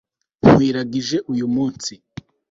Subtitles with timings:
[0.45, 1.93] nkwiragije uyu munsi